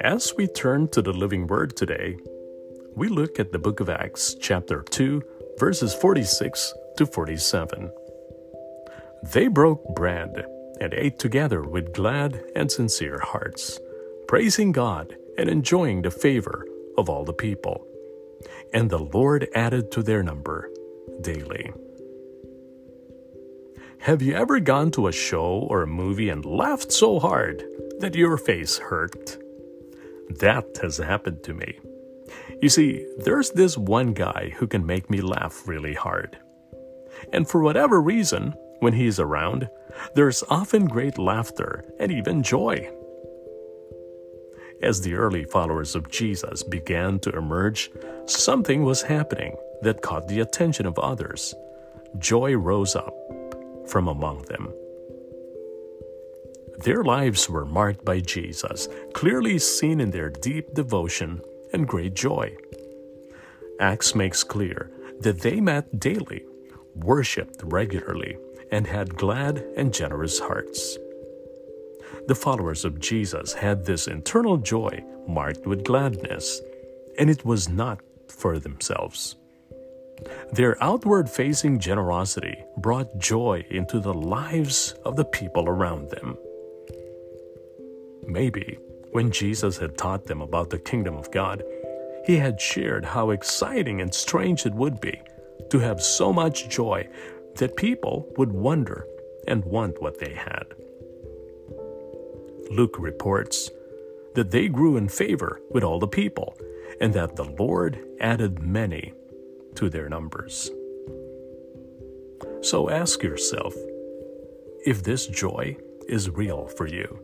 [0.00, 2.16] As we turn to the living word today,
[2.96, 5.22] we look at the book of Acts, chapter 2,
[5.58, 7.90] verses 46 to 47.
[9.32, 10.44] They broke bread
[10.80, 13.78] and ate together with glad and sincere hearts,
[14.26, 16.66] praising God and enjoying the favor
[16.98, 17.86] of all the people.
[18.74, 20.70] And the Lord added to their number
[21.20, 21.72] daily.
[24.02, 27.64] Have you ever gone to a show or a movie and laughed so hard
[28.00, 29.38] that your face hurt?
[30.40, 31.78] That has happened to me.
[32.60, 36.36] You see, there's this one guy who can make me laugh really hard.
[37.32, 39.68] And for whatever reason, when he's around,
[40.16, 42.90] there's often great laughter and even joy.
[44.82, 47.88] As the early followers of Jesus began to emerge,
[48.26, 51.54] something was happening that caught the attention of others.
[52.18, 53.14] Joy rose up
[53.86, 54.72] from among them.
[56.78, 61.40] Their lives were marked by Jesus, clearly seen in their deep devotion
[61.72, 62.56] and great joy.
[63.78, 64.90] Acts makes clear
[65.20, 66.44] that they met daily,
[66.94, 68.36] worshiped regularly,
[68.70, 70.98] and had glad and generous hearts.
[72.26, 76.60] The followers of Jesus had this internal joy marked with gladness,
[77.18, 79.36] and it was not for themselves.
[80.52, 86.36] Their outward facing generosity brought joy into the lives of the people around them.
[88.26, 88.78] Maybe
[89.10, 91.62] when Jesus had taught them about the kingdom of God,
[92.24, 95.20] he had shared how exciting and strange it would be
[95.70, 97.08] to have so much joy
[97.56, 99.06] that people would wonder
[99.48, 100.64] and want what they had.
[102.70, 103.70] Luke reports
[104.34, 106.56] that they grew in favor with all the people,
[107.00, 109.12] and that the Lord added many
[109.76, 110.70] to their numbers.
[112.62, 113.74] So ask yourself
[114.84, 115.76] if this joy
[116.08, 117.18] is real for you.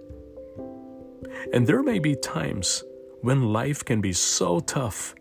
[1.53, 2.85] And there may be times
[3.21, 5.15] when life can be so tough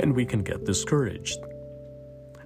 [0.00, 1.38] and we can get discouraged.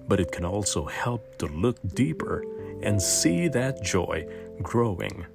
[0.07, 2.43] But it can also help to look deeper
[2.81, 4.27] and see that joy
[4.61, 5.25] growing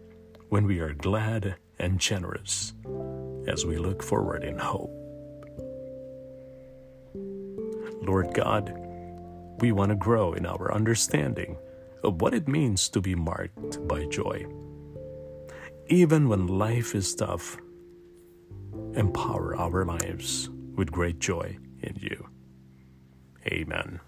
[0.49, 2.73] when we are glad and generous
[3.47, 5.06] as we look forward in hope.
[8.07, 8.73] Lord God,
[9.61, 11.57] we want to grow in our understanding
[12.05, 14.47] of what it means to be marked by joy.
[15.89, 17.57] Even when life is tough,
[18.95, 22.29] empower our lives with great joy in you.
[23.47, 24.01] Amen.